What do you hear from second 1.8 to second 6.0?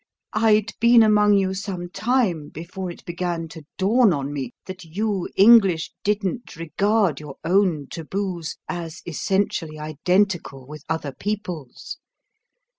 time before it began to dawn on me that you English